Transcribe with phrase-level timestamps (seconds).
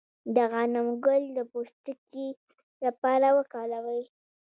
[0.35, 2.27] د غنم ګل د پوستکي
[2.85, 4.03] لپاره وکاروئ